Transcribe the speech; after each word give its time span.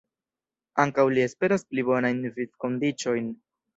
Ankaŭ 0.83 1.05
li 1.17 1.23
esperas 1.25 1.67
pli 1.73 1.85
bonajn 1.91 2.25
vivkondiĉojn. 2.39 3.29